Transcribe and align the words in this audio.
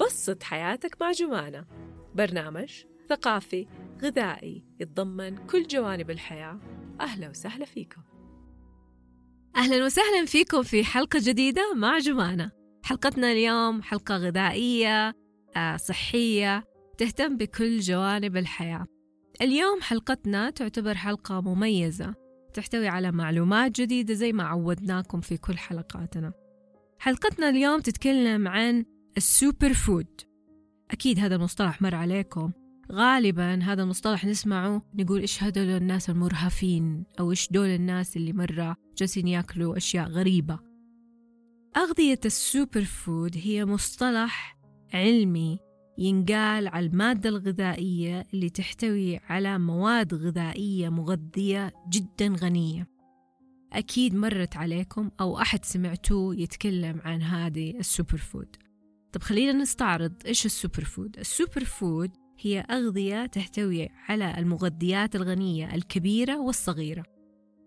بسط 0.00 0.42
حياتك 0.42 0.96
مع 1.00 1.12
جمانة. 1.12 1.64
برنامج 2.14 2.84
ثقافي 3.08 3.66
غذائي 4.02 4.64
يتضمن 4.80 5.36
كل 5.36 5.66
جوانب 5.66 6.10
الحياة. 6.10 6.60
أهلا 7.00 7.28
وسهلا 7.28 7.64
فيكم. 7.64 8.02
أهلا 9.56 9.84
وسهلا 9.84 10.24
فيكم 10.26 10.62
في 10.62 10.84
حلقة 10.84 11.20
جديدة 11.22 11.74
مع 11.74 11.98
جمانة. 11.98 12.50
حلقتنا 12.84 13.32
اليوم 13.32 13.82
حلقة 13.82 14.16
غذائية 14.16 15.12
آه، 15.56 15.76
صحية 15.76 16.64
تهتم 16.98 17.36
بكل 17.36 17.78
جوانب 17.80 18.36
الحياة. 18.36 18.86
اليوم 19.42 19.80
حلقتنا 19.80 20.50
تعتبر 20.50 20.94
حلقة 20.94 21.40
مميزة 21.40 22.14
تحتوي 22.54 22.88
على 22.88 23.12
معلومات 23.12 23.80
جديدة 23.80 24.14
زي 24.14 24.32
ما 24.32 24.44
عودناكم 24.44 25.20
في 25.20 25.36
كل 25.36 25.58
حلقاتنا. 25.58 26.32
حلقتنا 26.98 27.48
اليوم 27.48 27.80
تتكلم 27.80 28.48
عن 28.48 28.84
ال 29.18 29.27
super 29.27 29.72
food 29.74 30.20
أكيد 30.90 31.18
هذا 31.18 31.34
المصطلح 31.34 31.82
مر 31.82 31.94
عليكم. 31.94 32.52
غالبا 32.92 33.54
هذا 33.62 33.82
المصطلح 33.82 34.24
نسمعه 34.24 34.82
نقول 34.94 35.20
إيش 35.20 35.42
هدول 35.42 35.64
الناس 35.64 36.10
المرفهين 36.10 37.04
أو 37.20 37.30
إيش 37.30 37.48
دول 37.52 37.68
الناس 37.68 38.16
اللي 38.16 38.32
مرة 38.32 38.76
جالسين 38.98 39.28
يأكلوا 39.28 39.76
أشياء 39.76 40.08
غريبة. 40.08 40.58
أغذية 41.76 42.20
ال 42.24 42.34
super 42.34 42.84
food 42.84 43.36
هي 43.36 43.64
مصطلح 43.64 44.58
علمي 44.94 45.58
ينقال 45.98 46.68
على 46.68 46.86
المادة 46.86 47.28
الغذائية 47.28 48.26
اللي 48.34 48.50
تحتوي 48.50 49.16
على 49.16 49.58
مواد 49.58 50.14
غذائية 50.14 50.88
مغذية 50.88 51.72
جدا 51.88 52.26
غنية. 52.28 52.86
أكيد 53.72 54.14
مرت 54.14 54.56
عليكم 54.56 55.10
أو 55.20 55.40
أحد 55.40 55.64
سمعتوه 55.64 56.36
يتكلم 56.36 57.00
عن 57.04 57.22
هذه 57.22 57.78
ال 57.78 57.84
super 57.84 58.16
food 58.16 58.67
طب 59.12 59.22
خلينا 59.22 59.52
نستعرض 59.52 60.12
إيش 60.26 60.46
ال 60.46 60.52
super 60.52 60.84
food 60.84 61.18
ال 61.18 61.26
super 61.26 61.64
food 61.64 62.10
هي 62.40 62.60
أغذية 62.60 63.26
تحتوي 63.26 63.88
على 64.08 64.38
المغذيات 64.38 65.16
الغنية 65.16 65.74
الكبيرة 65.74 66.40
والصغيرة 66.40 67.04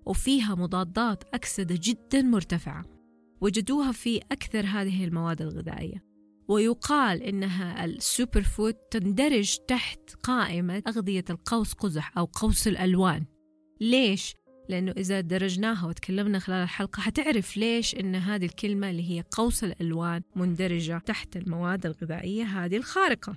وفيها 0.06 0.56
مضادات 0.56 1.24
أكسدة 1.34 1.80
جدا 1.84 2.22
مرتفعة 2.22 2.86
وجدوها 3.42 3.92
في 3.92 4.18
أكثر 4.32 4.66
هذه 4.66 5.04
المواد 5.06 5.42
الغذائية 5.42 6.04
ويقال 6.48 7.24
إنها 7.24 7.86
ال 7.86 7.95
super 7.95 8.42
food 8.42 8.74
تندرج 8.74 9.58
تحت 9.68 10.16
قائمة 10.24 10.84
أغذية 10.88 11.26
القوس 11.30 11.74
قزح 11.74 12.18
أو 12.18 12.26
قوس 12.26 12.68
الألوان 12.68 13.26
ليش؟ 13.82 14.36
لأنه 14.72 14.92
إذا 14.98 15.22
درجناها 15.22 15.88
وتكلمنا 15.88 16.40
خلال 16.40 16.64
الحلقة 16.64 17.02
حتعرف 17.02 17.58
ليش 17.58 17.96
إن 17.96 18.16
هذه 18.16 18.46
الكلمة 18.46 18.90
اللي 18.90 19.12
هي 19.12 19.24
قوس 19.32 19.64
الألوان 19.64 20.22
مندرجة 20.36 21.02
تحت 21.06 21.38
المواد 21.38 21.86
الغذائية 21.86 22.44
هذه 22.44 22.78
الخارقة. 22.78 23.36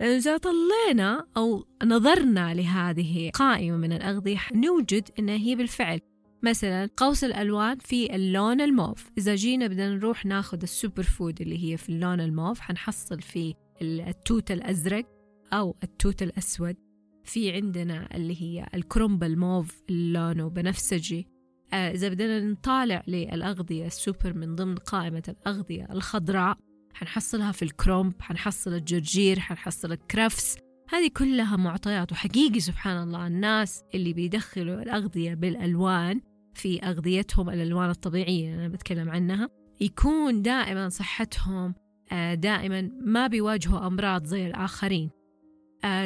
لأنه 0.00 0.16
إذا 0.16 0.36
طلينا 0.36 1.26
أو 1.36 1.66
نظرنا 1.84 2.54
لهذه 2.54 3.30
قائمة 3.34 3.76
من 3.76 3.92
الأغذية 3.92 4.38
نوجد 4.54 5.08
أنها 5.18 5.36
هي 5.36 5.54
بالفعل 5.54 6.00
مثلا 6.42 6.90
قوس 6.96 7.24
الألوان 7.24 7.78
في 7.78 8.14
اللون 8.14 8.60
الموف. 8.60 9.10
إذا 9.18 9.34
جينا 9.34 9.66
بدنا 9.66 9.94
نروح 9.94 10.26
ناخذ 10.26 10.62
ال 10.62 10.69
super 10.69 11.02
food 11.02 11.40
اللي 11.40 11.72
هي 11.72 11.76
في 11.76 11.88
اللون 11.88 12.20
الموف 12.20 12.60
حنحصل 12.60 13.20
فيه 13.20 13.54
التوت 13.82 14.50
الأزرق 14.50 15.06
أو 15.52 15.76
التوت 15.82 16.22
الأسود. 16.22 16.85
في 17.26 17.52
عندنا 17.52 18.16
اللي 18.16 18.42
هي 18.42 18.66
الكرنب 18.74 19.24
الموف 19.24 19.82
لونه 19.90 20.48
بنفسجي 20.48 21.26
آه 21.72 21.90
إذا 21.90 22.08
بدنا 22.08 22.40
نطالع 22.40 23.02
للأغذية 23.06 23.86
السوبر 23.86 24.34
من 24.34 24.54
ضمن 24.54 24.76
قائمة 24.76 25.22
الأغذية 25.28 25.88
الخضراء 25.90 26.58
حنحصلها 26.94 27.52
في 27.52 27.62
الكرومب 27.62 28.12
حنحصل 28.20 28.74
الجرجير 28.74 29.40
حنحصل 29.40 29.92
الكرفس. 29.92 30.58
هذه 30.88 31.10
كلها 31.16 31.56
معطيات 31.56 32.12
وحقيقي 32.12 32.60
سبحان 32.60 33.02
الله 33.02 33.26
الناس 33.26 33.82
اللي 33.94 34.12
بيدخلوا 34.12 34.82
الأغذية 34.82 35.34
بالألوان 35.34 36.20
في 36.54 36.82
أغذيتهم 36.82 37.50
الألوان 37.50 37.90
الطبيعية 37.90 38.54
أنا 38.54 38.68
بتكلم 38.68 39.10
عنها 39.10 39.48
يكون 39.80 40.42
دائما 40.42 40.88
صحتهم 40.88 41.74
آه، 42.12 42.34
دائما 42.34 42.90
ما 43.00 43.26
بيواجهوا 43.26 43.86
أمراض 43.86 44.24
زي 44.24 44.46
الآخرين. 44.46 45.10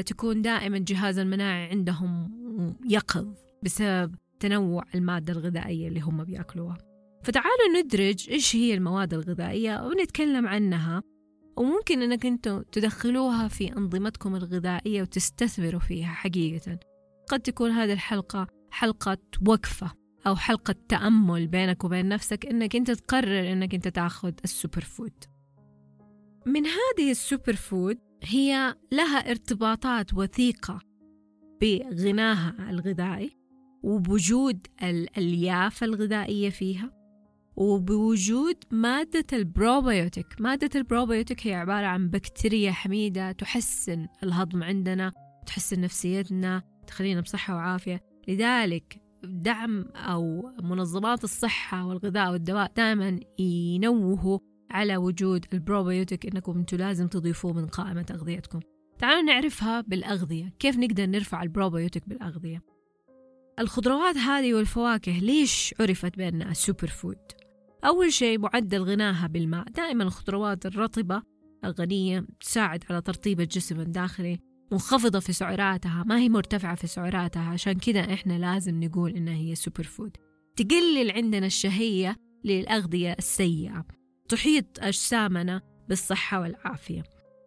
تكون 0.06 0.42
دائما 0.42 0.78
جهاز 0.78 1.18
المناعي 1.18 1.70
عندهم 1.70 2.30
يقظ 2.88 3.28
بسبب 3.62 4.14
تنوع 4.40 4.84
المادة 4.94 5.32
الغذائية 5.32 5.88
اللي 5.88 6.00
هم 6.00 6.24
بيأكلوها. 6.24 6.78
فتعالوا 7.22 7.82
ندرج 7.82 8.30
إيش 8.30 8.56
هي 8.56 8.74
المواد 8.74 9.14
الغذائية 9.14 9.86
ونتكلم 9.86 10.46
عنها 10.46 11.02
وممكن 11.56 12.02
أنك 12.02 12.26
أنتم 12.26 12.62
تدخلوها 12.62 13.48
في 13.48 13.76
أنظمتكم 13.76 14.36
الغذائية 14.36 15.02
وتستثمروا 15.02 15.80
فيها 15.80 16.08
حقيقة. 16.12 16.78
قد 17.28 17.40
تكون 17.40 17.70
هذه 17.70 17.92
الحلقة 17.92 18.46
حلقة 18.70 19.18
وقفة 19.46 19.90
أو 20.26 20.36
حلقة 20.36 20.74
تأمل 20.88 21.46
بينك 21.46 21.84
وبين 21.84 22.08
نفسك 22.08 22.46
أنك 22.46 22.76
أنت 22.76 22.90
تقرر 22.90 23.52
أنك 23.52 23.74
أنت 23.74 23.88
تأخذ 23.88 24.32
ال 24.44 24.50
super 24.50 24.80
food. 24.80 25.24
من 26.46 26.66
هذه 26.66 27.10
ال 27.10 27.18
super 27.18 27.56
food 27.56 27.98
هي 28.22 28.76
لها 28.92 29.30
ارتباطات 29.30 30.14
وثيقة 30.14 30.80
بغناها 31.60 32.70
الغذائي 32.70 33.36
وبوجود 33.82 34.66
الألياف 34.82 35.84
الغذائية 35.84 36.50
فيها 36.50 36.92
وبوجود 37.56 38.56
مادة 38.70 39.24
البروبيوتيك. 39.32 40.26
مادة 40.40 40.70
البروبيوتيك 40.74 41.46
هي 41.46 41.54
عبارة 41.54 41.86
عن 41.86 42.08
بكتيريا 42.08 42.72
حميدة 42.72 43.32
تحسن 43.32 44.06
الهضم 44.22 44.62
عندنا 44.62 45.12
تحسن 45.46 45.80
نفسيتنا 45.80 46.62
تخلينا 46.86 47.20
بصحة 47.20 47.54
وعافية. 47.54 48.00
لذلك 48.28 49.02
دعم 49.24 49.84
أو 49.94 50.52
منظمات 50.62 51.24
الصحة 51.24 51.86
والغذاء 51.86 52.32
والدواء 52.32 52.72
دائما 52.76 53.20
ينوهوا 53.38 54.38
على 54.70 54.96
وجود 54.96 55.46
البروبيوتيك 55.52 56.26
إنكم 56.26 56.58
أنتم 56.58 56.76
لازم 56.76 57.06
تضيفوه 57.06 57.52
من 57.52 57.66
قائمة 57.66 58.06
أغذيتكم. 58.10 58.60
تعالوا 58.98 59.22
نعرفها 59.22 59.80
بالأغذية. 59.80 60.52
كيف 60.58 60.76
نقدر 60.78 61.06
نرفع 61.06 61.42
البروبيوتيك 61.42 62.08
بالأغذية؟ 62.08 62.62
الخضروات 63.58 64.16
هذه 64.16 64.54
والفواكه 64.54 65.12
ليش 65.12 65.74
عرفت 65.80 66.16
بأنها 66.16 66.52
super 66.52 66.86
food 66.86 67.18
أول 67.84 68.12
شيء 68.12 68.38
معدل 68.38 68.82
غناها 68.82 69.26
بالماء. 69.26 69.64
دائما 69.68 70.04
الخضروات 70.04 70.66
الرطبة 70.66 71.22
الغنية 71.64 72.26
تساعد 72.40 72.84
على 72.90 73.00
ترطيب 73.00 73.40
الجسم 73.40 73.80
الداخلي 73.80 74.38
منخفضة 74.72 75.20
في 75.20 75.32
سعراتها 75.32 76.04
ما 76.06 76.18
هي 76.18 76.28
مرتفعة 76.28 76.74
في 76.74 76.86
سعراتها. 76.86 77.42
عشان 77.42 77.72
كذا 77.72 78.00
إحنا 78.00 78.38
لازم 78.38 78.84
نقول 78.84 79.10
إنها 79.10 79.34
هي 79.34 79.54
super 79.54 79.84
food 79.84 80.16
تقلل 80.56 81.10
عندنا 81.10 81.46
الشهية 81.46 82.16
للأغذية 82.44 83.12
السيئة. 83.12 83.84
تحيط 84.30 84.64
أجسامنا 84.80 85.60
بالصحة 85.88 86.40
والعافية. 86.40 87.02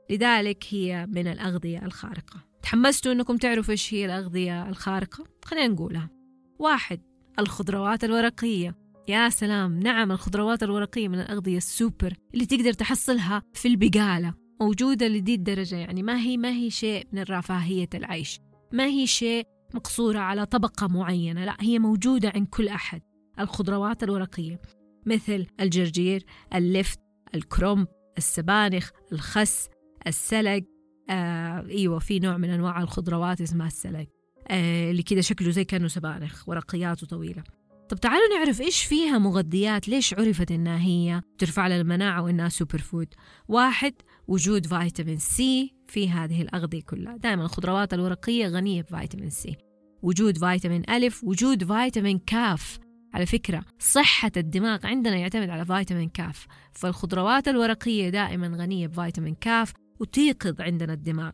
لذلك 0.09 0.63
هي 0.69 1.05
من 1.05 1.27
الأغذية 1.27 1.85
الخارقة. 1.85 2.39
تحمستوا 2.63 3.11
أنكم 3.11 3.37
تعرفوا 3.37 3.71
إيش 3.71 3.93
هي 3.93 4.05
الأغذية 4.05 4.69
الخارقة؟ 4.69 5.23
خلينا 5.45 5.67
نقولها. 5.67 6.09
واحد 6.59 7.01
الخضروات 7.39 8.03
الورقية. 8.03 8.75
يا 9.07 9.29
سلام 9.29 9.79
نعم 9.79 10.11
الخضروات 10.11 10.63
الورقية 10.63 11.07
من 11.07 11.19
الأغذية 11.19 11.57
السوبر 11.57 12.13
اللي 12.33 12.45
تقدر 12.45 12.73
تحصلها 12.73 13.41
في 13.53 13.67
البقالة. 13.67 14.33
موجودة 14.61 15.07
لدي 15.07 15.35
الدرجة 15.35 15.75
يعني. 15.75 16.03
ما 16.03 16.19
هي 16.19 16.37
ما 16.37 16.49
هي 16.49 16.69
شيء 16.69 17.07
من 17.11 17.23
رفاهية 17.29 17.89
العيش. 17.93 18.39
ما 18.71 18.85
هي 18.85 19.07
شيء 19.07 19.47
مقصورة 19.73 20.19
على 20.19 20.45
طبقة 20.45 20.87
معينة. 20.87 21.45
لا 21.45 21.57
هي 21.59 21.79
موجودة 21.79 22.31
عند 22.35 22.47
كل 22.47 22.67
أحد. 22.67 23.01
الخضروات 23.39 24.03
الورقية. 24.03 24.61
مثل 25.05 25.45
الجرجير 25.59 26.25
اللفت 26.55 26.99
الكرنب 27.35 27.87
السبانخ 28.17 28.89
الخس 29.11 29.69
السلق. 30.07 30.63
آه 31.09 31.65
إيوه 31.69 31.99
في 31.99 32.19
نوع 32.19 32.37
من 32.37 32.49
أنواع 32.49 32.81
الخضروات 32.81 33.41
اسمها 33.41 33.67
السلق 33.67 34.07
آه 34.47 34.91
اللي 34.91 35.03
كده 35.03 35.21
شكله 35.21 35.49
زي 35.49 35.63
كأنه 35.65 35.87
سبانخ 35.87 36.49
ورقياته 36.49 37.07
طويلة. 37.07 37.43
طب 37.89 37.99
تعالوا 37.99 38.37
نعرف 38.37 38.61
إيش 38.61 38.83
فيها 38.83 39.17
مغذيات 39.17 39.89
ليش 39.89 40.13
عرفت 40.13 40.51
إنها 40.51 40.79
هي 40.79 41.21
ترفع 41.37 41.67
لنا 41.67 41.81
المناعة 41.81 42.21
وإنها 42.21 42.49
super 42.49 42.77
food 42.77 43.07
واحد 43.47 43.93
وجود 44.27 44.67
فيتامين 44.67 45.17
C 45.17 45.73
في 45.87 46.09
هذه 46.09 46.41
الأغذية 46.41 46.81
كلها. 46.81 47.17
دائما 47.17 47.43
الخضروات 47.43 47.93
الورقية 47.93 48.47
غنية 48.47 48.81
بفيتامين 48.81 49.29
C 49.29 49.57
وجود 50.01 50.37
فيتامين 50.37 50.83
ألف 50.89 51.23
وجود 51.23 51.63
فيتامين 51.63 52.19
كاف. 52.19 52.79
على 53.13 53.25
فكرة 53.25 53.65
صحة 53.79 54.31
الدماغ 54.37 54.85
عندنا 54.87 55.15
يعتمد 55.15 55.49
على 55.49 55.65
فيتامين 55.65 56.09
كاف 56.09 56.47
فالخضروات 56.71 57.47
الورقية 57.47 58.09
دائما 58.09 58.47
غنية 58.47 58.87
بفيتامين 58.87 59.35
كاف 59.35 59.73
وتيقظ 59.99 60.61
عندنا 60.61 60.93
الدماغ. 60.93 61.31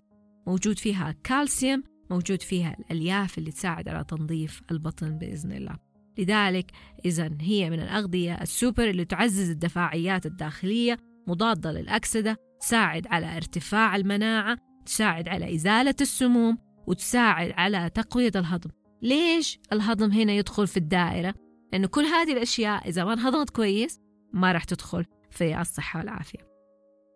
موجود 0.47 0.79
فيها 0.79 1.15
كالسيوم 1.23 1.83
موجود 2.11 2.41
فيها 2.41 2.75
الألياف 2.79 3.37
اللي 3.37 3.51
تساعد 3.51 3.89
على 3.89 4.03
تنظيف 4.03 4.61
البطن 4.71 5.17
بإذن 5.17 5.51
الله. 5.51 5.75
لذلك 6.17 6.71
إذا 7.05 7.29
هي 7.41 7.69
من 7.69 7.79
الأغذية 7.79 8.33
السوبر 8.41 8.89
اللي 8.89 9.05
تعزز 9.05 9.49
الدفاعيات 9.49 10.25
الداخلية 10.25 10.97
مضادة 11.27 11.71
للأكسدة 11.71 12.37
تساعد 12.61 13.07
على 13.07 13.37
ارتفاع 13.37 13.95
المناعة 13.95 14.57
تساعد 14.85 15.27
على 15.27 15.55
إزالة 15.55 15.95
السموم 16.01 16.57
وتساعد 16.87 17.51
على 17.57 17.89
تقوية 17.89 18.31
الهضم. 18.35 18.69
ليش 19.01 19.59
الهضم 19.73 20.11
هنا 20.11 20.33
يدخل 20.33 20.67
في 20.67 20.77
الدائرة؟ 20.77 21.33
لأنه 21.73 21.87
كل 21.87 22.03
هذه 22.03 22.33
الأشياء 22.33 22.89
إذا 22.89 23.03
ما 23.03 23.13
انهضمت 23.13 23.49
كويس 23.49 23.99
ما 24.33 24.51
راح 24.51 24.63
تدخل 24.63 25.05
في 25.31 25.61
الصحة 25.61 25.99
والعافية. 25.99 26.49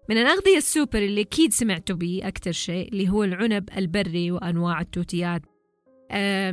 من 0.09 0.17
الأغذية 0.17 0.57
السوبر 0.57 0.97
اللي 0.97 1.21
أكيد 1.21 1.53
سمعتوا 1.53 1.95
بيه 1.95 2.27
أكثر 2.27 2.51
شيء 2.51 2.87
اللي 2.91 3.09
هو 3.09 3.23
العنب 3.23 3.69
البري 3.77 4.31
وأنواع 4.31 4.81
التوتيات. 4.81 5.41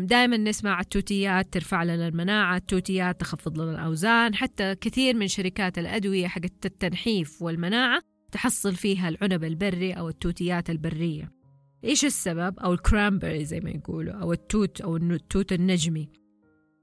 دائما 0.00 0.37
نسمع 0.37 0.81
التوتيات 0.81 1.52
ترفع 1.52 1.82
لنا 1.82 2.08
المناعة 2.08 2.56
التوتيات 2.56 3.20
تخفض 3.20 3.61
لنا 3.61 3.70
الأوزان 3.70 4.35
حتى 4.35 4.75
كثير 4.75 5.17
من 5.17 5.29
شركات 5.29 5.79
الأدوية 5.79 6.26
حقت 6.26 6.67
التنحيف 6.67 7.43
والمناعة 7.43 8.02
تحصل 8.32 8.75
فيها 8.75 9.08
العنب 9.08 9.44
البري 9.44 9.93
أو 9.93 10.08
التوتيات 10.08 10.70
البرية. 10.70 11.32
إيش 11.85 12.05
السبب؟ 12.05 12.58
أو 12.58 12.73
ال 12.73 12.80
cranberry 12.80 13.44
زي 13.44 13.61
ما 13.61 13.70
يقولوا 13.70 14.14
أو 14.14 14.32
التوت 14.32 14.81
أو 14.81 14.97
التوت 14.97 15.52
النجمي. 15.52 16.08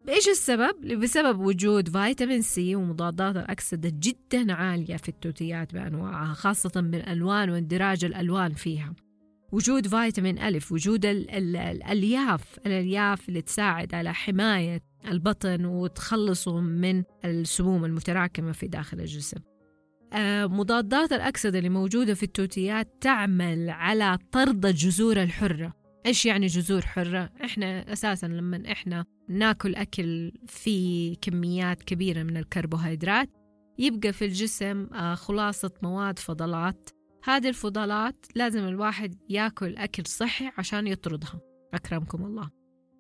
إيش 0.10 0.28
السبب؟ 0.28 1.00
بسبب 1.00 1.40
وجود 1.40 1.90
فيتامين 1.90 2.42
C 2.42 2.76
ومضادات 2.76 3.38
الأكسدة 3.38 3.92
جدا 3.94 4.54
عالية 4.54 4.98
في 4.98 5.10
التوتيات 5.10 5.74
بأنواعها 5.74 6.34
خاصة 6.34 6.82
بالألوان 6.82 7.50
واندراج 7.50 8.06
الألوان 8.06 8.54
فيها. 8.54 8.94
وجود 9.52 9.88
فيتامين 9.88 10.40
ألف 10.40 10.72
وجود 10.72 11.06
ال 11.06 11.32
ال 11.32 11.56
الألياف 11.56 12.60
الألياف 12.66 13.30
اللي 13.30 13.42
تساعد 13.42 13.94
على 13.94 14.14
حماية 14.14 14.82
البطن 15.08 15.66
وتخلصه 15.66 16.60
من 16.60 17.04
السموم 17.26 17.86
المتراكمة 17.86 18.52
في 18.52 18.68
داخل 18.68 19.00
الجسم. 19.00 19.38
آه، 20.14 20.46
مضادات 20.46 21.14
الأكسدة 21.14 21.58
اللي 21.58 21.70
موجودة 21.70 22.14
في 22.14 22.24
التوتيات 22.24 22.88
تعمل 23.02 23.70
على 23.70 24.18
طرد 24.32 24.66
الجذور 24.66 25.24
الحرة. 25.24 25.87
إيش 26.08 26.26
يعني 26.26 26.48
جذور 26.48 26.82
حرة؟ 26.82 27.30
إحنا 27.44 27.94
أساسا 27.94 28.26
لما 28.26 28.72
إحنا 28.72 29.06
ناكل 29.30 29.76
أكل 29.76 30.32
فيه 30.48 31.16
كميات 31.22 31.84
كبيرة 31.84 32.24
من 32.24 32.38
الكربوهيدرات 32.38 33.30
يبقى 33.80 34.14
في 34.14 34.26
الجسم 34.26 34.88
آه، 34.94 35.16
خلاصة 35.16 35.72
مواد 35.84 36.20
فضلات. 36.20 36.90
هذه 37.24 37.50
الفضلات 37.50 38.26
لازم 38.36 38.68
الواحد 38.68 39.16
ياكل 39.30 39.78
أكل 39.78 40.06
صحي 40.06 40.52
عشان 40.58 40.88
يطردها. 40.88 41.40
أكرمكم 41.74 42.26
الله. 42.26 42.50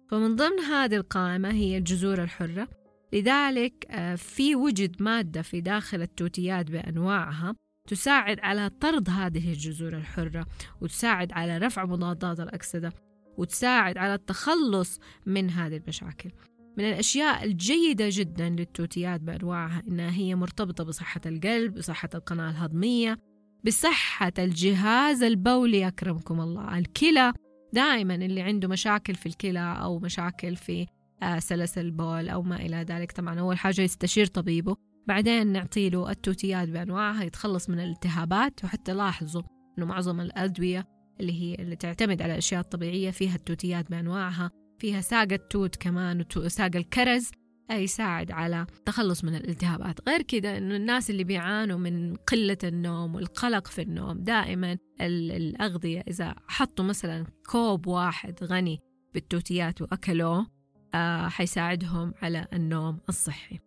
فمن 0.09 0.35
ضمن 0.35 0.59
هذه 0.59 0.95
القائمة 0.95 1.51
هي 1.51 1.77
الجذور 1.77 2.23
الحرة. 2.23 2.67
لذلك 3.13 3.85
آه، 3.89 4.15
في 4.15 4.55
وجد 4.55 5.01
مادة 5.01 5.41
في 5.41 5.61
داخل 5.61 6.01
التوتيات 6.01 6.71
بأنواعها 6.71 7.55
تساعد 7.87 8.39
على 8.39 8.69
طرد 8.69 9.09
هذه 9.09 9.49
الجذور 9.49 9.97
الحرة 9.97 10.45
وتساعد 10.81 11.31
على 11.31 11.57
رفع 11.57 11.85
مضادات 11.85 12.39
الأكسدة 12.39 12.93
وتساعد 13.37 13.97
على 13.97 14.13
التخلص 14.13 14.99
من 15.25 15.49
هذه 15.49 15.77
المشاكل. 15.77 16.31
من 16.77 16.83
الأشياء 16.83 17.45
الجيدة 17.45 18.05
جدا 18.11 18.49
للتوتيات 18.49 19.21
بأنواعها 19.21 19.83
إنها 19.87 20.11
هي 20.11 20.35
مرتبطة 20.35 20.83
بصحة 20.83 21.21
القلب 21.25 21.73
بصحة 21.73 22.09
القناة 22.15 22.49
الهضمية 22.49 23.17
بصحة 23.65 24.33
الجهاز 24.39 25.23
البولي 25.23 25.87
أكرمكم 25.87 26.41
الله. 26.41 26.77
الكلى 26.77 27.33
دائما 27.73 28.15
اللي 28.15 28.41
عنده 28.41 28.67
مشاكل 28.67 29.15
في 29.15 29.25
الكلى 29.25 29.77
أو 29.81 29.99
مشاكل 29.99 30.55
في 30.55 30.85
آه، 31.23 31.39
سلس 31.39 31.77
البول 31.77 32.29
أو 32.29 32.41
ما 32.41 32.55
إلى 32.55 32.75
ذلك 32.89 33.11
طبعا 33.11 33.39
أول 33.39 33.57
حاجة 33.57 33.81
يستشير 33.81 34.25
طبيبه. 34.25 34.75
بعدين 35.07 35.47
نعطي 35.47 35.89
له 35.89 36.11
التوتيات 36.11 36.69
بأنواعها 36.69 37.23
يتخلص 37.23 37.69
من 37.69 37.79
الالتهابات. 37.79 38.63
وحتى 38.63 38.93
لاحظوا 38.93 39.41
أنه 39.77 39.85
معظم 39.85 40.21
الأدوية 40.21 40.87
اللي 41.19 41.41
هي 41.41 41.55
اللي 41.55 41.75
تعتمد 41.75 42.21
على 42.21 42.33
الأشياء 42.33 42.61
الطبيعية 42.61 43.11
فيها 43.11 43.35
التوتيات 43.35 43.91
بأنواعها. 43.91 44.51
فيها 44.79 45.01
ساق 45.01 45.33
التوت 45.33 45.75
كمان 45.75 46.25
وساق 46.37 46.75
الكرز 46.75 47.31
يساعد 47.71 48.31
على 48.31 48.61
التخلص 48.61 49.23
من 49.23 49.35
الالتهابات. 49.35 50.09
غير 50.09 50.21
كده 50.21 50.57
إنه 50.57 50.75
الناس 50.75 51.09
اللي 51.09 51.23
بيعانوا 51.23 51.77
من 51.77 52.15
قلة 52.15 52.57
النوم 52.63 53.15
والقلق 53.15 53.67
في 53.67 53.81
النوم 53.81 54.17
دائما 54.17 54.77
الأغذية 55.01 56.03
إذا 56.07 56.35
حطوا 56.47 56.85
مثلا 56.85 57.25
كوب 57.49 57.87
واحد 57.87 58.43
غني 58.43 58.79
بالتوتيات 59.13 59.81
وأكلوه 59.81 60.47
آه 60.95 61.27
حيساعدهم 61.27 62.13
على 62.21 62.47
النوم 62.53 62.99
الصحي. 63.09 63.66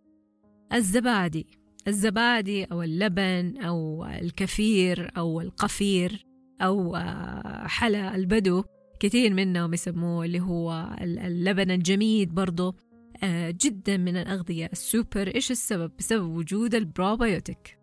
الزبادي. 0.73 1.47
الزبادي 1.89 2.65
أو 2.65 2.83
اللبن 2.83 3.57
أو 3.57 4.05
الكفير 4.05 5.11
أو 5.17 5.41
الكفير 5.41 6.27
أو 6.61 6.97
آه 6.97 7.67
حلا 7.67 8.17
البدو. 8.17 8.65
كثير 9.01 9.35
منهم 9.35 9.75
يسموه 9.75 10.25
اللي 10.25 10.41
هو 10.41 10.97
اللبن 11.01 11.71
الجميد 11.71 12.35
برضو. 12.35 12.75
آه 13.23 13.55
جدا 13.61 13.97
من 13.97 14.17
الأغذية 14.17 14.69
السوبر. 14.73 15.35
إيش 15.35 15.51
السبب؟ 15.51 15.93
بسبب 15.99 16.31
وجود 16.31 16.75
البروبيوتيك. 16.75 17.79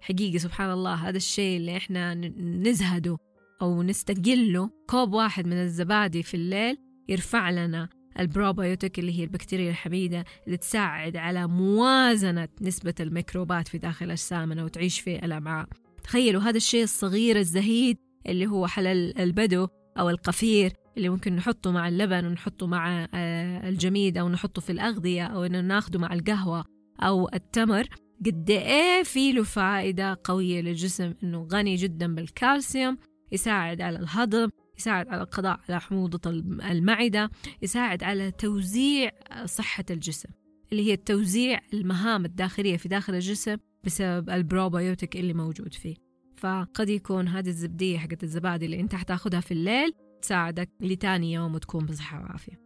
حقيقي 0.00 0.38
سبحان 0.38 0.70
الله 0.70 0.94
هذا 0.94 1.16
الشيء 1.16 1.56
اللي 1.56 1.76
إحنا 1.76 2.14
نزهده 2.14 3.18
أو 3.62 3.82
نستقله. 3.82 4.70
كوب 4.90 5.12
واحد 5.12 5.46
من 5.46 5.62
الزبادي 5.62 6.22
في 6.22 6.34
الليل 6.34 6.78
يرفع 7.08 7.50
لنا 7.50 7.88
البروبيوتيك 8.20 8.98
اللي 8.98 9.18
هي 9.18 9.24
البكتيريا 9.24 9.70
الحميدة 9.70 10.24
اللي 10.46 10.56
تساعد 10.56 11.16
على 11.16 11.46
موازنة 11.46 12.48
نسبة 12.60 12.94
الميكروبات 13.00 13.68
في 13.68 13.78
داخل 13.78 14.10
أجسامنا 14.10 14.64
وتعيش 14.64 15.00
في 15.00 15.24
الأمعاء 15.24 15.68
تخيلوا 16.04 16.42
هذا 16.42 16.56
الشيء 16.56 16.82
الصغير 16.82 17.38
الزهيد 17.38 17.98
اللي 18.26 18.46
هو 18.46 18.66
حلا 18.66 19.18
البدو 19.18 19.68
أو 19.98 20.10
الكفير 20.10 20.72
اللي 20.96 21.08
ممكن 21.08 21.36
نحطه 21.36 21.70
مع 21.70 21.88
اللبن 21.88 22.26
ونحطه 22.26 22.66
مع 22.66 23.08
آه، 23.14 23.68
الجميد 23.68 24.18
أو 24.18 24.28
نحطه 24.28 24.60
في 24.60 24.72
الأغذية 24.72 25.24
أو 25.24 25.44
إنه 25.44 25.60
ناخده 25.60 25.98
مع 25.98 26.12
القهوة 26.12 26.64
أو 27.00 27.28
التمر. 27.34 27.88
قد 28.26 28.50
إيه 28.50 29.02
في 29.02 29.32
له 29.32 29.42
فائدة 29.42 30.20
قوية 30.24 30.60
للجسم 30.60 31.14
إنه 31.22 31.48
غني 31.52 31.74
جدا 31.74 32.14
بالكالسيوم 32.14 32.98
يساعد 33.32 33.80
على 33.80 33.98
الهضم 33.98 34.48
يساعد 34.78 35.08
على 35.08 35.22
القضاء 35.22 35.60
على 35.68 35.80
حموضة 35.80 36.30
المعدة 36.70 37.30
يساعد 37.62 38.02
على 38.04 38.30
توزيع 38.30 39.10
صحة 39.44 39.84
الجسم 39.90 40.28
اللي 40.72 40.90
هي 40.90 40.96
توزيع 40.96 41.60
المهام 41.74 42.24
الداخلية 42.24 42.76
في 42.76 42.88
داخل 42.88 43.14
الجسم 43.14 43.56
بسبب 43.84 44.30
البروبيوتيك 44.30 45.16
اللي 45.16 45.34
موجود 45.34 45.74
فيه. 45.74 45.96
فقد 46.36 46.88
يكون 46.88 47.28
هذه 47.28 47.48
الزبدية 47.48 47.98
حقت 47.98 48.22
الزبادي 48.22 48.66
اللي 48.66 48.80
انت 48.80 48.94
حتاخدها 48.94 49.40
في 49.40 49.52
الليل 49.52 49.92
تساعدك 50.22 50.70
لتاني 50.80 51.32
يوم 51.32 51.54
وتكون 51.54 51.86
بصحة 51.86 52.20
وعافية. 52.20 52.60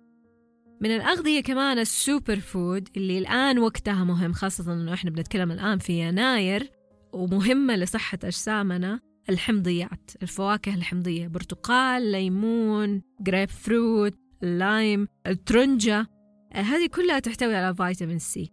من 0.80 0.90
الأغذية 0.90 1.40
كمان 1.40 1.78
ال 1.78 1.89
super 1.89 2.40
food 2.40 2.88
اللي 2.96 3.18
الآن 3.18 3.58
وقتها 3.58 4.04
مهم 4.04 4.32
خاصة 4.32 4.72
أنه 4.72 4.94
إحنا 4.94 5.10
بنتكلم 5.10 5.52
الآن 5.52 5.78
في 5.78 6.08
يناير 6.08 6.70
ومهمة 7.12 7.76
لصحة 7.76 8.18
أجسامنا 8.24 9.00
الحمضيات 9.28 10.10
الفواكه 10.22 10.74
الحمضية 10.74 11.28
برتقال 11.28 12.12
ليمون 12.12 13.02
جريب 13.20 13.48
فروت 13.48 14.14
ال 14.42 14.56
lime 14.56 15.08
الترنجة 15.26 16.06
هذه 16.54 16.86
كلها 16.86 17.18
تحتوي 17.18 17.54
على 17.54 17.74
فيتامين 17.74 18.18
C 18.18 18.52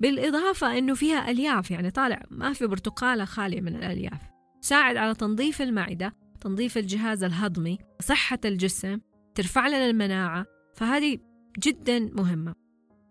بالإضافة 0.00 0.78
أنه 0.78 0.94
فيها 0.94 1.30
ألياف 1.30 1.70
يعني 1.70 1.90
طالع 1.90 2.22
ما 2.30 2.52
في 2.52 2.66
برتقالة 2.66 3.24
خالية 3.24 3.60
من 3.60 3.76
الألياف. 3.76 4.20
تساعد 4.62 4.96
على 4.96 5.14
تنظيف 5.14 5.62
المعدة 5.62 6.12
تنظيف 6.40 6.78
الجهاز 6.78 7.24
الهضمي 7.24 7.78
صحة 8.00 8.38
الجسم 8.44 8.98
ترفع 9.34 9.68
لنا 9.68 9.90
المناعة 9.90 10.46
فهذه 10.74 11.18
جدا 11.58 11.98
مهمة. 11.98 12.54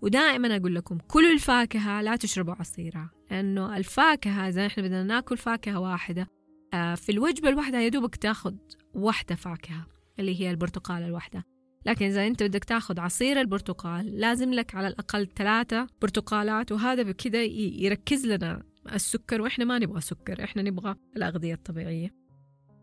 ودائما 0.02 0.56
أقول 0.56 0.76
لكم 0.76 0.98
كل 0.98 1.32
الفاكهة 1.32 2.02
لا 2.02 2.16
تشربوا 2.16 2.54
عصيرها 2.54 3.10
لأنه 3.32 3.78
الفاكهة 3.78 4.50
إذا 4.50 4.66
إحنا 4.66 4.84
بدنا 4.84 5.04
ناكل 5.04 5.38
فاكهة 5.38 5.80
واحدة 5.80 6.22
آه، 6.22 6.39
في 6.72 7.10
الوجبة 7.10 7.50
الواحدة 7.50 7.80
يا 7.80 7.90
دوبك 7.90 8.16
تاخذ 8.16 8.56
واحدة 8.94 9.36
فاكهة 9.36 9.88
اللي 10.20 10.42
هي 10.42 10.52
البرتقال 10.52 11.04
الواحدة. 11.04 11.44
لكن 11.86 12.06
إذا 12.06 12.28
أنت 12.28 12.44
بدك 12.44 12.64
تاخذ 12.64 13.00
عصير 13.00 13.42
البرتقال 13.42 14.20
لازم 14.20 14.54
لك 14.54 14.76
على 14.76 14.88
الأقل 14.88 15.28
ثلاثة 15.28 15.88
برتقالات 16.02 16.72
وهذا 16.72 17.04
بكذا 17.04 17.44
يركز 17.44 18.26
لنا 18.26 18.64
السكر 18.94 19.42
وإحنا 19.42 19.66
ما 19.66 19.80
نبغى 19.80 20.02
سكر 20.02 20.44
إحنا 20.44 20.62
نبغى 20.62 20.96
الأغذية 21.18 21.54
الطبيعية. 21.54 22.14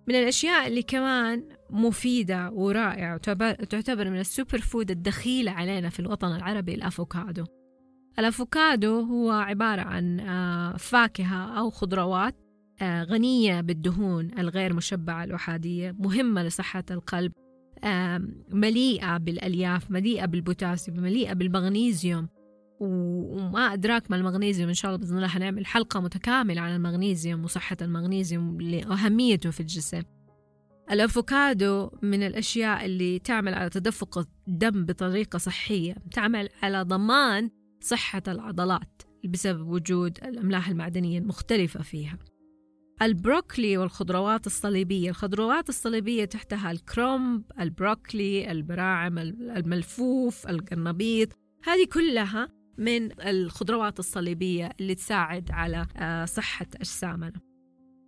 من 0.08 0.14
الأشياء 0.14 0.66
اللي 0.66 0.82
كمان 0.82 1.48
مفيدة 1.70 2.50
ورائعة 2.50 3.14
وتعتبر 3.14 4.10
من 4.10 4.20
ال 4.20 4.27
super 4.27 4.58
food 4.58 4.90
الدخيلة 4.90 5.50
علينا 5.50 5.88
في 5.88 6.00
الوطن 6.00 6.36
العربي 6.36 6.74
الأفوكادو. 6.74 7.44
الأفوكادو 8.18 9.00
هو 9.00 9.30
عبارة 9.30 9.80
عن 9.80 10.20
آه، 10.20 10.76
فاكهة 10.76 11.58
أو 11.58 11.70
خضروات 11.70 12.34
آه، 12.34 12.45
غنية 12.82 13.60
بالدهون 13.60 14.30
الغير 14.38 14.74
مشبعة 14.74 15.24
الأحادية 15.24 15.94
مهمة 15.98 16.42
لصحة 16.42 16.84
القلب 16.90 17.32
مليئة 18.50 19.16
بالألياف 19.16 19.90
مليئة 19.90 20.26
بالبوتاسيوم 20.26 21.00
مليئة 21.00 21.32
بالمغنيسيوم 21.32 22.28
وما 22.80 23.72
أدراك 23.72 24.10
ما 24.10 24.16
المغنيسيوم 24.16 24.68
إن 24.68 24.74
شاء 24.74 24.90
الله 24.90 25.04
بإذن 25.04 25.16
الله 25.16 25.28
حنعمل 25.28 25.66
حلقة 25.66 26.00
متكاملة 26.00 26.60
عن 26.60 26.76
المغنيسيوم 26.76 27.44
وصحة 27.44 27.76
المغنيسيوم 27.82 28.60
لأهميته 28.60 29.50
في 29.50 29.60
الجسم. 29.60 30.02
الأفوكادو 30.90 31.90
من 32.02 32.22
الأشياء 32.22 32.84
اللي 32.84 33.18
تعمل 33.18 33.54
على 33.54 33.70
تدفق 33.70 34.28
الدم 34.48 34.84
بطريقة 34.84 35.38
صحية 35.38 35.94
تعمل 36.12 36.48
على 36.62 36.82
ضمان 36.82 37.50
صحة 37.80 38.22
العضلات 38.28 39.02
بسبب 39.28 39.68
وجود 39.68 40.18
الأملاح 40.24 40.68
المعدنية 40.68 41.18
المختلفة 41.18 41.82
فيها. 41.82 42.18
البروكلي 43.02 43.78
والخضروات 43.78 44.46
الصليبية. 44.46 45.10
الخضروات 45.10 45.68
الصليبية 45.68 46.24
تحتها 46.24 46.70
الكرنب 46.70 47.42
البروكلي 47.60 48.50
البراعم 48.50 49.18
الملفوف 49.18 50.48
القرنبيط. 50.48 51.28
هذه 51.64 51.86
كلها 51.92 52.48
من 52.78 53.20
الخضروات 53.20 53.98
الصليبية 53.98 54.70
اللي 54.80 54.94
تساعد 54.94 55.50
على 55.50 55.86
آه، 55.96 56.24
صحة 56.24 56.66
أجسامنا. 56.76 57.40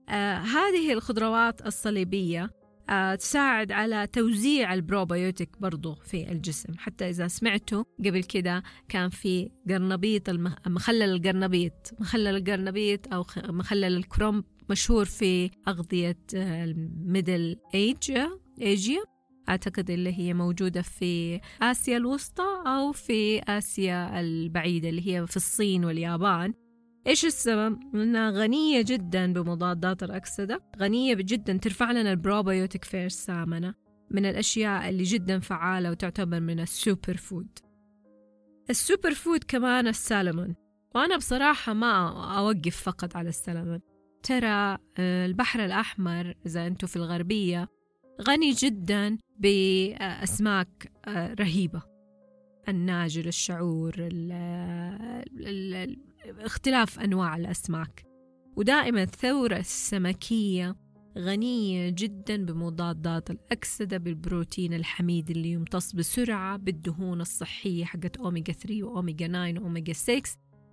آه، 0.08 0.38
هذه 0.38 0.92
الخضروات 0.92 1.66
الصليبية 1.66 2.50
آه، 2.90 3.14
تساعد 3.14 3.72
على 3.72 4.06
توزيع 4.06 4.74
البروبيوتيك 4.74 5.60
برضو 5.60 5.94
في 5.94 6.32
الجسم. 6.32 6.72
حتى 6.78 7.08
إذا 7.08 7.28
سمعتوا 7.28 7.84
قبل 7.98 8.22
كده 8.22 8.62
كان 8.88 9.08
في 9.10 9.50
قرنبيط 9.68 10.30
مخلل 10.66 11.02
القرنبيط 11.02 11.94
مخلل 12.00 12.36
القرنبيط 12.36 13.14
أو 13.14 13.24
مخلل 13.48 13.96
الكرنب 13.96 14.44
مشهور 14.70 15.04
في 15.04 15.50
أغذية 15.68 16.18
ال 16.34 16.52
Middle 16.52 17.56
Asia 17.74 18.30
Asia. 18.60 19.02
أعتقد 19.48 19.90
اللي 19.90 20.18
هي 20.18 20.34
موجودة 20.34 20.82
في 20.82 21.40
آسيا 21.62 21.96
الوسطى 21.96 22.62
أو 22.66 22.92
في 22.92 23.42
آسيا 23.42 24.20
البعيدة 24.20 24.88
اللي 24.88 25.08
هي 25.08 25.26
في 25.26 25.36
الصين 25.36 25.84
واليابان. 25.84 26.54
إيش 27.06 27.24
السبب؟ 27.24 27.78
إنها 27.94 28.30
غنية 28.30 28.82
جدا 28.82 29.32
بمضادات 29.32 30.02
الأكسدة 30.02 30.62
غنية 30.78 31.14
جدا 31.14 31.56
ترفع 31.56 31.92
لنا 31.92 32.10
البروبيوتيك 32.10 32.84
في 32.84 33.04
أجسامنا 33.04 33.74
من 34.10 34.26
الأشياء 34.26 34.88
اللي 34.88 35.02
جدا 35.02 35.38
فعالة 35.38 35.90
وتعتبر 35.90 36.40
من 36.40 36.60
ال 36.60 36.69
super 36.69 37.16
food. 37.16 37.58
ال 38.70 38.77
super 38.77 39.14
food 39.14 39.44
كمان 39.48 39.86
السالمون. 39.86 40.54
وأنا 40.94 41.16
بصراحة 41.16 41.72
ما 41.72 42.08
أوقف 42.38 42.76
فقط 42.76 43.16
على 43.16 43.28
السلمون 43.28 43.80
ترى 44.22 44.78
آه، 44.98 45.26
البحر 45.26 45.64
الأحمر 45.64 46.34
إذا 46.46 46.66
أنتم 46.66 46.86
في 46.86 46.96
الغربية 46.96 47.68
غني 48.28 48.50
جدا 48.50 49.18
بأسماك 49.38 50.92
آه، 51.06 51.34
رهيبة. 51.34 51.82
الناجل 52.68 53.28
الشعور 53.28 53.94
ال 53.98 54.32
ال 55.40 55.98
اختلاف 56.40 57.00
أنواع 57.00 57.36
الأسماك. 57.36 58.06
ودائما 58.56 59.02
الثروة 59.02 59.56
السمكية 59.56 60.76
غنية 61.18 61.90
جدا 61.90 62.44
بمضادات 62.44 63.30
الأكسدة 63.30 63.96
بالبروتين 63.96 64.74
الحميد 64.74 65.30
اللي 65.30 65.50
يمتص 65.50 65.92
بسرعة 65.92 66.56
بالدهون 66.56 67.20
الصحية 67.20 67.84
حقت 67.84 68.16
أوميجا 68.16 68.52
3 68.52 68.82
وأوميجا 68.82 69.26
9 69.26 69.62
وأوميجا 69.62 69.92
6 69.92 70.22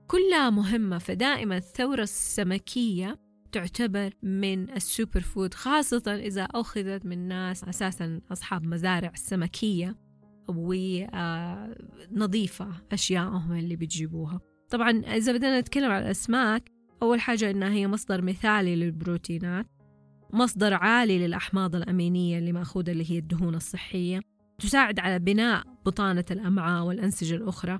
كلها 0.07 0.49
مهمة 0.49 0.97
فدائما 0.97 1.57
الثروة 1.57 2.03
السمكية 2.03 3.19
تعتبر 3.55 4.13
من 4.23 4.69
ال 4.69 4.77
super 4.77 5.19
food 5.19 5.53
خاصة 5.53 6.15
إذا 6.15 6.43
أخذت 6.43 7.05
من 7.05 7.27
ناس 7.27 7.63
أساسا 7.63 8.21
أصحاب 8.31 8.63
مزارع 8.63 9.11
سمكية 9.15 9.95
ونظيفة 12.11 12.67
أشيائهم 12.91 13.51
اللي 13.51 13.75
بتجيبوها. 13.75 14.39
طبعا 14.69 14.91
إذا 14.91 15.33
بدنا 15.33 15.59
نتكلم 15.59 15.91
عن 15.91 16.01
الأسماك 16.01 16.71
أول 17.01 17.21
حاجة 17.21 17.51
إنها 17.51 17.69
هي 17.69 17.87
مصدر 17.87 18.21
مثالي 18.21 18.75
للبروتينات 18.75 19.65
مصدر 20.33 20.73
عالي 20.73 21.27
للأحماض 21.27 21.75
الأمينية 21.75 22.39
اللي 22.39 22.51
مأخوذة 22.51 22.91
اللي 22.91 23.11
هي 23.11 23.17
الدهون 23.17 23.55
الصحية 23.55 24.19
تساعد 24.59 24.99
على 24.99 25.19
بناء 25.19 25.63
بطانة 25.85 26.25
الأمعاء 26.31 26.85
والأنسجة 26.85 27.35
الأخرى. 27.35 27.79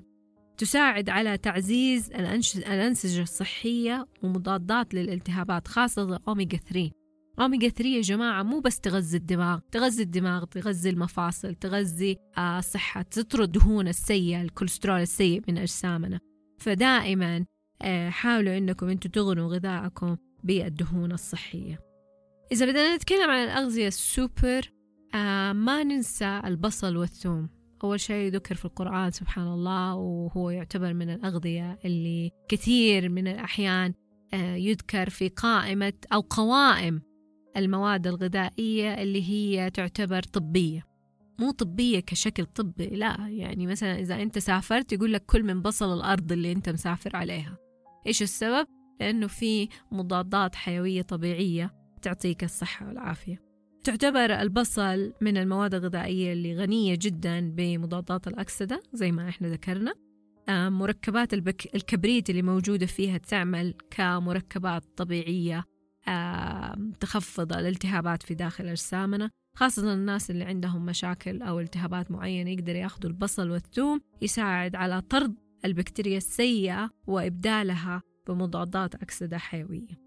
تساعد 0.58 1.10
على 1.10 1.38
تعزيز 1.38 2.10
الأنسجة 2.56 3.22
الصحية 3.22 4.06
ومضادات 4.22 4.94
للالتهابات 4.94 5.68
خاصة 5.68 6.20
أوميجا 6.28 6.58
3 6.58 6.90
أوميجا 7.40 7.68
3 7.68 7.88
يا 7.88 8.00
جماعة 8.00 8.42
مو 8.42 8.60
بس 8.60 8.80
تغذي 8.80 9.16
الدماغ 9.16 9.58
تغذي 9.72 10.02
الدماغ 10.02 10.44
تغذي 10.44 10.90
المفاصل 10.90 11.54
تغذي 11.54 12.16
آه، 12.38 12.60
تطرد 13.10 13.52
دهون 13.52 13.88
السيئة 13.88 14.42
الكوليسترول 14.42 15.00
السيء 15.00 15.42
من 15.48 15.58
أجسامنا. 15.58 16.20
فدائما 16.58 17.44
آه، 17.82 18.10
حاولوا 18.10 18.58
أنكم 18.58 18.88
أنتم 18.88 19.10
تغنوا 19.10 19.54
غذائكم 19.54 20.16
بالدهون 20.44 21.12
الصحية. 21.12 21.80
إذا 22.52 22.66
بدنا 22.66 22.96
نتكلم 22.96 23.30
عن 23.30 23.44
الأغذية 23.44 23.88
السوبر 23.88 24.72
آه، 25.14 25.52
ما 25.52 25.82
ننسى 25.82 26.40
البصل 26.44 26.96
والثوم. 26.96 27.55
أول 27.84 28.00
شيء 28.00 28.32
ذكر 28.32 28.54
في 28.54 28.64
القرآن 28.64 29.10
سبحان 29.10 29.46
الله 29.46 29.94
وهو 29.94 30.50
يعتبر 30.50 30.94
من 30.94 31.10
الأغذية 31.10 31.78
اللي 31.84 32.30
كثير 32.48 33.08
من 33.08 33.28
الأحيان 33.28 33.94
آه، 34.34 34.54
يذكر 34.54 35.10
في 35.10 35.28
قائمة 35.28 35.92
أو 36.12 36.20
قوائم 36.20 37.02
المواد 37.56 38.06
الغذائية 38.06 39.02
اللي 39.02 39.28
هي 39.28 39.70
تعتبر 39.70 40.22
طبية. 40.22 40.86
مو 41.38 41.50
طبية 41.50 42.00
كشكل 42.00 42.46
طبي 42.46 42.86
لا 42.86 43.16
يعني 43.28 43.66
مثلا 43.66 43.98
إذا 43.98 44.22
أنت 44.22 44.38
سافرت 44.38 44.92
يقول 44.92 45.12
لك 45.12 45.24
كل 45.26 45.42
من 45.42 45.62
بصل 45.62 45.94
الأرض 45.94 46.32
اللي 46.32 46.52
أنت 46.52 46.68
مسافر 46.68 47.16
عليها. 47.16 47.58
إيش 48.06 48.22
السبب؟ 48.22 48.66
لأنه 49.00 49.26
في 49.26 49.68
مضادات 49.92 50.54
حيوية 50.54 51.02
طبيعية 51.02 51.74
تعطيك 52.02 52.44
الصحة 52.44 52.86
والعافية. 52.86 53.45
تعتبر 53.86 54.40
البصل 54.40 55.12
من 55.20 55.36
المواد 55.36 55.74
الغذائية 55.74 56.32
اللي 56.32 56.56
غنية 56.56 56.98
جدا 57.00 57.50
بمضادات 57.50 58.28
الأكسدة 58.28 58.82
زي 58.92 59.12
ما 59.12 59.28
إحنا 59.28 59.48
ذكرنا. 59.48 59.94
آه، 60.48 60.68
مركبات 60.68 61.34
البك... 61.34 61.74
الكبريت 61.74 62.30
اللي 62.30 62.42
موجودة 62.42 62.86
فيها 62.86 63.18
تعمل 63.18 63.74
كمركبات 63.90 64.84
طبيعية 64.96 65.64
آه، 66.08 66.76
تخفض 67.00 67.52
الالتهابات 67.52 68.22
في 68.22 68.34
داخل 68.34 68.66
أجسامنا 68.66 69.30
خاصة 69.56 69.94
الناس 69.94 70.30
اللي 70.30 70.44
عندهم 70.44 70.86
مشاكل 70.86 71.42
أو 71.42 71.60
التهابات 71.60 72.10
معينة 72.10 72.50
يقدر 72.50 72.76
يأخذوا 72.76 73.10
البصل 73.10 73.50
والثوم 73.50 74.00
يساعد 74.22 74.76
على 74.76 75.00
طرد 75.00 75.34
البكتيريا 75.64 76.16
السيئة 76.16 76.90
وإبدالها 77.06 78.02
بمضادات 78.28 78.94
أكسدة 78.94 79.38
حيوية. 79.38 80.05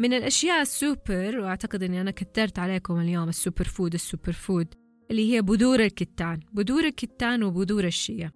من 0.00 0.12
الأشياء 0.12 0.62
السوبر 0.62 1.40
وأعتقد 1.40 1.82
أني 1.82 2.00
أنا 2.00 2.10
كترت 2.10 2.58
عليكم 2.58 3.00
اليوم 3.00 3.28
ال 3.28 3.34
super 3.34 3.64
food 3.64 3.94
ال 3.94 4.00
super 4.00 4.32
food 4.32 4.74
اللي 5.10 5.34
هي 5.34 5.42
بذور 5.42 5.80
الكتان. 5.80 6.40
بذور 6.52 6.84
الكتان 6.84 7.42
وبذور 7.42 7.84
الشيا. 7.84 8.32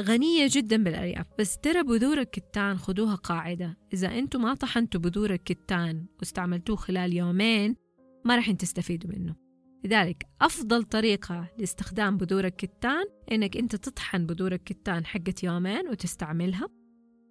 غنية 0.00 0.48
جدا 0.50 0.84
بالألياف. 0.84 1.26
بس 1.38 1.58
ترى 1.58 1.82
بذور 1.82 2.18
الكتان 2.18 2.78
خدوها 2.78 3.14
قاعدة. 3.14 3.78
إذا 3.92 4.18
أنتم 4.18 4.42
ما 4.42 4.54
طحنتوا 4.54 5.00
بذور 5.00 5.30
الكتان 5.30 6.06
واستعملتوه 6.18 6.76
خلال 6.76 7.12
يومين 7.12 7.76
ما 8.24 8.36
راح 8.36 8.50
تستفيدوا 8.50 9.10
منه. 9.10 9.34
لذلك 9.84 10.26
أفضل 10.40 10.82
طريقة 10.82 11.48
لاستخدام 11.58 12.16
بذور 12.16 12.44
الكتان 12.44 13.04
إنك 13.32 13.56
أنت 13.56 13.76
تطحن 13.76 14.26
بذور 14.26 14.52
الكتان 14.52 15.06
حقت 15.06 15.44
يومين 15.44 15.88
وتستعملها. 15.88 16.68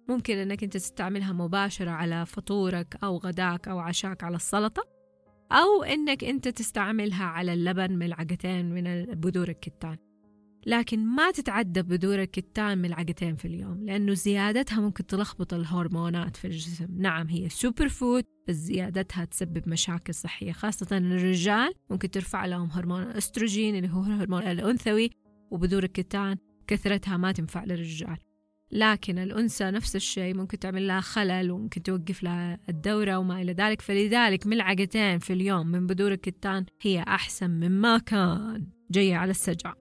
ممكن 0.08 0.36
إنك 0.36 0.64
أنت 0.64 0.72
تستعملها 0.72 1.32
مباشرة 1.32 1.90
على 1.90 2.26
فطورك 2.26 2.96
أو 3.04 3.16
غداك 3.16 3.68
أو 3.68 3.78
عشاك 3.78 4.24
على 4.24 4.36
السلطة 4.36 4.82
أو 5.52 5.82
إنك 5.82 6.24
أنت 6.24 6.48
تستعملها 6.48 7.24
على 7.24 7.52
اللبن 7.52 7.98
ملعقتين 7.98 8.74
من 8.74 9.04
بذور 9.04 9.48
الكتان. 9.48 9.96
لكن 10.66 11.06
ما 11.06 11.30
تتعدى 11.30 11.82
بذور 11.82 12.22
الكتان 12.22 12.78
ملعقتين 12.78 13.36
في 13.36 13.44
اليوم 13.44 13.84
لأنه 13.84 14.14
زيادتها 14.14 14.80
ممكن 14.80 15.06
تلخبط 15.06 15.54
الهرمونات 15.54 16.36
في 16.36 16.46
الجسم. 16.46 16.86
نعم 16.98 17.28
هي 17.28 17.48
super 17.48 17.88
food 17.88 18.24
بس 18.48 18.54
زيادتها 18.54 19.24
تسبب 19.24 19.68
مشاكل 19.68 20.14
صحية. 20.14 20.52
خاصة 20.52 20.96
الرجال 20.96 21.72
ممكن 21.90 22.10
ترفع 22.10 22.46
لهم 22.46 22.70
هرمون 22.70 23.02
الأستروجين 23.02 23.76
اللي 23.76 23.88
هو 23.88 24.02
الهرمون 24.02 24.42
الأنثوي 24.42 25.10
وبذور 25.50 25.84
الكتان 25.84 26.36
كثرتها 26.66 27.16
ما 27.16 27.32
تنفع 27.32 27.64
للرجال. 27.64 28.16
لكن 28.72 29.18
الأنثى 29.18 29.64
نفس 29.64 29.96
الشيء 29.96 30.34
ممكن 30.34 30.58
تعمل 30.58 30.86
لها 30.86 31.00
خلل 31.00 31.50
وممكن 31.50 31.82
توقف 31.82 32.22
لها 32.22 32.58
الدورة 32.68 33.16
وما 33.18 33.42
إلى 33.42 33.52
ذلك. 33.52 33.80
فلذلك 33.80 34.46
ملعقتين 34.46 35.18
في 35.18 35.32
اليوم 35.32 35.66
من 35.66 35.86
بذور 35.86 36.12
الكتان 36.12 36.66
هي 36.80 37.02
أحسن 37.02 37.50
مما 37.50 37.98
كان. 37.98 38.66
جاية 38.90 39.16
على 39.16 39.30
السجع. 39.30 39.74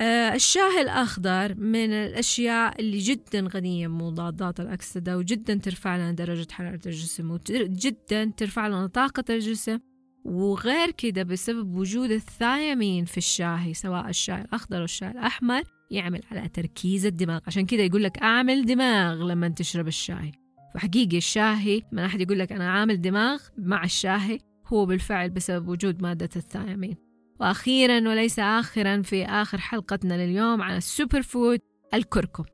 آه 0.00 0.34
الشاي 0.34 0.80
الأخضر 0.80 1.54
من 1.54 1.90
الأشياء 1.90 2.80
اللي 2.80 2.98
جدا 2.98 3.40
غنية 3.40 3.88
بمضادات 3.88 4.60
الأكسدة 4.60 5.18
وجدا 5.18 5.54
ترفع 5.54 5.96
لنا 5.96 6.12
درجة 6.12 6.52
حرارة 6.52 6.80
الجسم 6.86 7.30
وجدا 7.30 8.24
ترفع 8.24 8.66
لنا 8.68 8.86
طاقة 8.86 9.24
الجسم. 9.30 9.78
وغير 10.24 10.90
كده 10.90 11.22
بسبب 11.22 11.76
وجود 11.76 12.10
الثايمين 12.10 13.04
في 13.04 13.18
الشاي 13.18 13.74
سواء 13.74 14.08
الشاي 14.08 14.40
الأخضر 14.40 14.78
أو 14.78 14.84
الشاي 14.84 15.10
الأحمر 15.10 15.62
يعمل 15.90 16.20
على 16.30 16.48
تركيز 16.48 17.06
الدماغ. 17.06 17.40
عشان 17.46 17.66
كده 17.66 17.82
يقول 17.82 18.02
لك 18.04 18.18
أعمل 18.18 18.66
دماغ 18.66 19.14
لما 19.14 19.48
تشرب 19.48 19.88
الشاي. 19.88 20.32
فحقيقي 20.74 21.16
الشاهي 21.16 21.82
من 21.92 21.98
أحد 21.98 22.20
يقول 22.20 22.38
لك 22.38 22.52
أنا 22.52 22.70
عامل 22.70 23.00
دماغ 23.00 23.42
مع 23.58 23.84
الشاهي 23.84 24.38
هو 24.66 24.86
بالفعل 24.86 25.30
بسبب 25.30 25.68
وجود 25.68 26.02
مادة 26.02 26.30
الثيامين. 26.36 26.96
وأخيرا 27.40 28.08
وليس 28.08 28.38
آخرا 28.38 29.02
في 29.02 29.24
آخر 29.24 29.58
حلقتنا 29.58 30.26
لليوم 30.26 30.62
عن 30.62 30.76
ال 30.76 30.84
super 30.84 31.22
food 31.22 31.60
الكركم. 31.94 32.44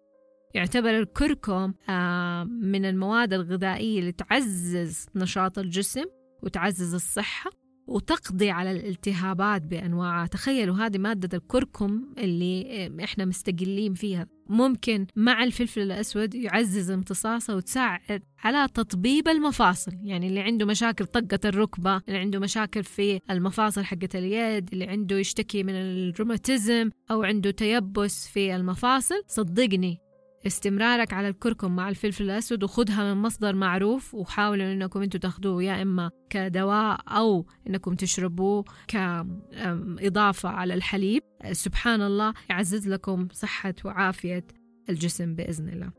يعتبر 0.54 0.98
الكركم 0.98 1.74
آه، 1.88 2.44
من 2.44 2.84
المواد 2.84 3.32
الغذائية 3.32 4.00
اللي 4.00 4.12
تعزز 4.12 5.06
نشاط 5.14 5.58
الجسم 5.58 6.04
وتعزز 6.42 6.94
الصحة. 6.94 7.62
وتقضي 7.92 8.50
على 8.50 8.70
الالتهابات 8.70 9.62
بأنواعها 9.62 10.26
تخيلوا 10.26 10.76
هذه 10.76 10.99
مادة 10.99 11.38
الكركم 11.38 12.04
اللي 12.18 13.04
إحنا 13.04 13.25
مستقلين 13.25 13.94
فيها. 13.94 14.26
ممكن 14.49 15.06
مع 15.16 15.44
الفلفل 15.44 15.80
الأسود 15.80 16.34
يعزز 16.34 16.90
امتصاصه 16.90 17.56
وتساعد 17.56 18.22
على 18.44 18.68
تطبيب 18.75 19.28
المفاصل. 19.28 19.92
يعني 20.02 20.26
اللي 20.26 20.40
عنده 20.40 20.66
مشاكل 20.66 21.06
طقة 21.06 21.38
الركبة 21.44 21.96
اللي 22.08 22.18
عنده 22.18 22.38
مشاكل 22.38 22.84
في 22.84 23.20
المفاصل 23.30 23.84
حقة 23.84 24.08
اليد 24.14 24.68
اللي 24.72 24.84
عنده 24.84 25.18
يشتكي 25.18 25.62
من 25.62 25.75
الروماتيزم 25.75 26.90
أو 27.11 27.22
عنده 27.22 27.50
تيبس 27.50 28.28
في 28.28 28.56
المفاصل 28.56 29.22
صدقني 29.26 29.99
استمرارك 30.46 31.12
على 31.12 31.28
الكركم 31.28 31.76
مع 31.76 31.88
الفلفل 31.88 32.25
الأسود 32.25 32.64
وخدها 32.64 33.14
من 33.14 33.22
مصدر 33.22 33.54
معروف 33.54 34.14
وحاولوا 34.14 34.72
إنكم 34.72 35.02
أنتوا 35.02 35.20
تاخدوه 35.20 35.62
يا 35.62 35.82
إما 35.82 36.11
كدواء 36.30 37.00
أو 37.08 37.46
إنكم 37.68 37.94
تشربوه 37.94 38.64
كإضافة 38.88 40.49
على 40.49 40.75
الحليب. 40.75 41.22
سبحان 41.52 42.02
الله 42.02 42.34
يعزز 42.50 42.88
لكم 42.88 43.28
صحة 43.32 43.75
وعافية 43.84 44.46
الجسم 44.90 45.34
بإذن 45.34 45.68
الله. 45.68 45.90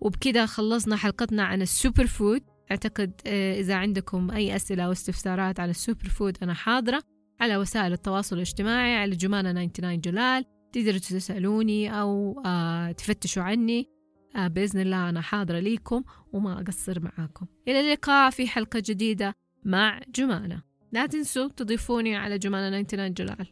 وبكده 0.00 0.46
خلصنا 0.46 0.96
حلقتنا 0.96 1.44
عن 1.44 1.62
ال 1.62 1.69
super 1.69 2.06
food. 2.06 2.42
أعتقد 2.70 3.12
آه، 3.26 3.60
إذا 3.60 3.74
عندكم 3.74 4.30
أي 4.30 4.56
أسئلة 4.56 4.82
أو 4.82 4.92
استفسارات 4.92 5.60
عن 5.60 5.70
ال 5.70 5.76
super 5.76 6.08
food 6.08 6.38
أنا 6.42 6.54
حاضرة. 6.54 7.02
على 7.40 7.56
وسائل 7.56 7.92
التواصل 7.92 8.36
الاجتماعي 8.36 8.96
على 8.96 9.16
جمانة 9.16 9.52
99 9.52 10.00
جلال. 10.00 10.44
تقدروا 10.72 10.98
تسألوني 10.98 12.00
أو 12.00 12.42
آه 12.46 12.92
تفتشوا 12.92 13.42
عني. 13.42 13.88
آه 14.36 14.48
بإذن 14.48 14.80
الله 14.80 15.08
أنا 15.08 15.20
حاضرة 15.20 15.58
ليكم 15.58 16.04
وما 16.32 16.60
أقصر 16.60 17.00
معاكم. 17.00 17.46
إلى 17.68 17.80
اللقاء 17.80 18.30
في 18.30 18.48
حلقة 18.48 18.82
جديدة 18.86 19.34
مع 19.64 20.00
جمانة 20.14 20.62
لا 20.92 21.06
تنسوا 21.06 21.48
تضيفوني 21.48 22.16
على 22.16 22.38
جمانة 22.38 22.82
99 22.82 23.12
جلال. 23.12 23.46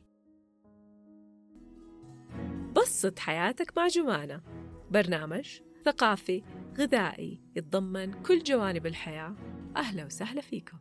بسط 2.76 3.18
حياتك 3.18 3.72
مع 3.76 3.86
جمانة 3.86 4.40
برنامج 4.90 5.60
ثقافي 5.84 6.42
غذائي 6.78 7.40
يتضمن 7.56 8.12
كل 8.12 8.42
جوانب 8.42 8.86
الحياة. 8.86 9.36
أهلا 9.76 10.04
وسهلا 10.04 10.40
فيكم. 10.40 10.78